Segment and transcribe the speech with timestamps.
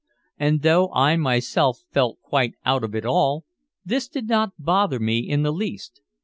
[0.39, 3.45] And though I myself felt quite out of it all,
[3.85, 6.01] this did not bother me in the least.